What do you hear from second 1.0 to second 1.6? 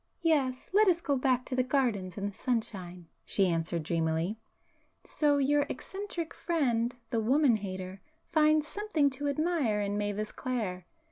back to